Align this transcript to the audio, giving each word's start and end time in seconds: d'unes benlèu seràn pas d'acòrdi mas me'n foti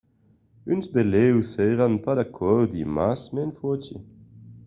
d'unes 0.63 0.87
benlèu 0.93 1.37
seràn 1.53 1.93
pas 2.03 2.17
d'acòrdi 2.19 2.81
mas 2.95 3.21
me'n 3.33 3.51
foti 3.59 3.95